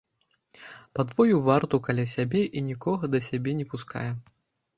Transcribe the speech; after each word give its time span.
Падвоіў 0.99 1.43
варту 1.49 1.79
каля 1.89 2.05
сябе 2.15 2.41
і 2.57 2.65
нікога 2.71 3.03
да 3.15 3.19
сябе 3.29 3.51
не 3.61 3.69
пускае. 3.77 4.09